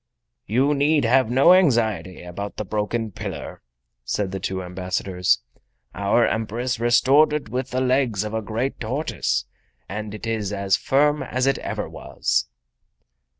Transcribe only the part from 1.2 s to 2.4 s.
no anxiety